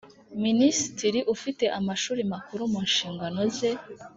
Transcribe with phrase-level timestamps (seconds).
[0.43, 3.69] Minisitiri ufite Amashuri Makuru mu nshingano ze